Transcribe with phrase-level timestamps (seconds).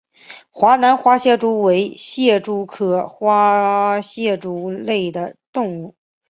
[0.49, 5.93] 华南花蟹蛛为蟹蛛科花蟹蛛属的动物。